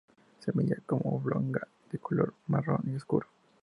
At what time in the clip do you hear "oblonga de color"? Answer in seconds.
1.17-2.33